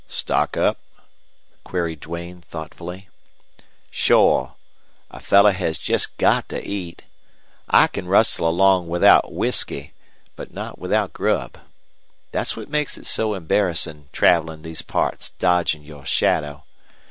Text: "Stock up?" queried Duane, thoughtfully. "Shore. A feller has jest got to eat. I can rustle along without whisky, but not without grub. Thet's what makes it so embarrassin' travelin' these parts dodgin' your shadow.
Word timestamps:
"Stock 0.07 0.57
up?" 0.57 0.79
queried 1.63 1.99
Duane, 1.99 2.41
thoughtfully. 2.41 3.07
"Shore. 3.91 4.55
A 5.11 5.19
feller 5.19 5.51
has 5.51 5.77
jest 5.77 6.17
got 6.17 6.49
to 6.49 6.67
eat. 6.67 7.03
I 7.69 7.85
can 7.85 8.07
rustle 8.07 8.49
along 8.49 8.87
without 8.87 9.31
whisky, 9.31 9.93
but 10.35 10.51
not 10.51 10.79
without 10.79 11.13
grub. 11.13 11.59
Thet's 12.31 12.57
what 12.57 12.67
makes 12.67 12.97
it 12.97 13.05
so 13.05 13.35
embarrassin' 13.35 14.09
travelin' 14.11 14.63
these 14.63 14.81
parts 14.81 15.33
dodgin' 15.37 15.83
your 15.83 16.03
shadow. 16.03 16.63